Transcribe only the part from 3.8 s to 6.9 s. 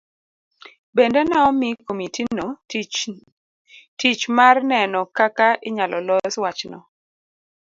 tich mar neno kaka inyalo los wachno.